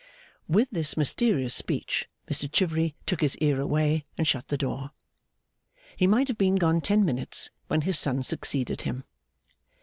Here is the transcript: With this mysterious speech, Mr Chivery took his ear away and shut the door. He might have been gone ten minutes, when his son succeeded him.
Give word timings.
With 0.49 0.71
this 0.71 0.97
mysterious 0.97 1.53
speech, 1.53 2.09
Mr 2.27 2.51
Chivery 2.51 2.95
took 3.05 3.21
his 3.21 3.37
ear 3.37 3.61
away 3.61 4.05
and 4.17 4.27
shut 4.27 4.47
the 4.47 4.57
door. 4.57 4.89
He 5.95 6.07
might 6.07 6.27
have 6.27 6.39
been 6.39 6.55
gone 6.55 6.81
ten 6.81 7.05
minutes, 7.05 7.51
when 7.67 7.81
his 7.81 7.99
son 7.99 8.23
succeeded 8.23 8.81
him. 8.81 9.03